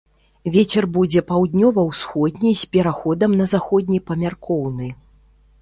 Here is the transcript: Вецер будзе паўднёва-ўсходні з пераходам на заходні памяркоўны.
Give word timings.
Вецер 0.53 0.87
будзе 0.95 1.23
паўднёва-ўсходні 1.31 2.55
з 2.63 2.71
пераходам 2.73 3.39
на 3.43 3.51
заходні 3.55 3.99
памяркоўны. 4.09 4.91